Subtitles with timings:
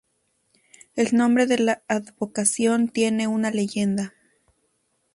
[0.95, 4.15] El nombre de la advocación tiene una leyenda.